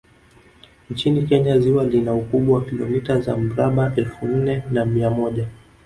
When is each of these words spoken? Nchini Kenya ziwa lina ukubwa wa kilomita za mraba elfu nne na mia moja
Nchini 0.89 1.25
Kenya 1.27 1.59
ziwa 1.59 1.83
lina 1.83 2.13
ukubwa 2.13 2.55
wa 2.59 2.65
kilomita 2.65 3.19
za 3.19 3.37
mraba 3.37 3.93
elfu 3.95 4.27
nne 4.27 4.63
na 4.71 4.85
mia 4.85 5.09
moja 5.09 5.47